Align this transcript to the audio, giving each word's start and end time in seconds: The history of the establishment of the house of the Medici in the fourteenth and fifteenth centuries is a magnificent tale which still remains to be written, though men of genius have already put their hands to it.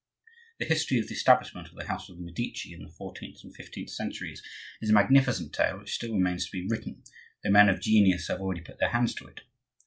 The 0.57 0.65
history 0.65 0.97
of 0.97 1.07
the 1.07 1.13
establishment 1.13 1.67
of 1.67 1.75
the 1.75 1.85
house 1.85 2.09
of 2.09 2.17
the 2.17 2.23
Medici 2.23 2.73
in 2.73 2.81
the 2.81 2.89
fourteenth 2.89 3.43
and 3.43 3.53
fifteenth 3.55 3.91
centuries 3.91 4.41
is 4.81 4.89
a 4.89 4.93
magnificent 4.93 5.53
tale 5.53 5.77
which 5.77 5.93
still 5.93 6.15
remains 6.15 6.47
to 6.47 6.51
be 6.51 6.65
written, 6.67 7.03
though 7.43 7.51
men 7.51 7.69
of 7.69 7.81
genius 7.81 8.27
have 8.27 8.41
already 8.41 8.61
put 8.61 8.79
their 8.79 8.89
hands 8.89 9.13
to 9.13 9.27
it. 9.27 9.41